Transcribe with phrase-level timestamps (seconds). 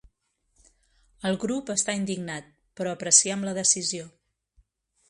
[1.31, 2.51] El grup està indignat,
[2.81, 4.11] però apreciem la decisió.